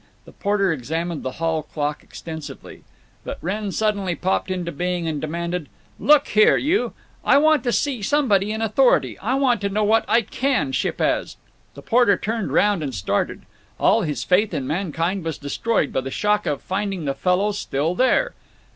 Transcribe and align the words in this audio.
The 0.25 0.31
porter 0.31 0.73
examined 0.73 1.21
the 1.21 1.33
hall 1.33 1.61
clock 1.61 2.01
extensively. 2.01 2.83
Bill 3.23 3.35
Wrenn 3.39 3.71
suddenly 3.71 4.15
popped 4.15 4.49
into 4.49 4.71
being 4.71 5.07
and 5.07 5.21
demanded: 5.21 5.69
"Look 5.99 6.29
here, 6.29 6.57
you; 6.57 6.93
I 7.23 7.37
want 7.37 7.63
to 7.65 7.71
see 7.71 8.01
somebody 8.01 8.51
in 8.51 8.63
authority. 8.63 9.19
I 9.19 9.35
want 9.35 9.61
to 9.61 9.69
know 9.69 9.83
what 9.83 10.05
I 10.07 10.23
can 10.23 10.71
ship 10.71 10.99
as." 10.99 11.37
The 11.75 11.83
porter 11.83 12.17
turned 12.17 12.51
round 12.51 12.81
and 12.81 12.95
started. 12.95 13.43
All 13.79 14.01
his 14.01 14.23
faith 14.23 14.55
in 14.55 14.65
mankind 14.65 15.23
was 15.23 15.37
destroyed 15.37 15.93
by 15.93 16.01
the 16.01 16.09
shock 16.09 16.47
of 16.47 16.63
finding 16.63 17.05
the 17.05 17.13
fellow 17.13 17.51
still 17.51 17.93
there. 17.93 18.33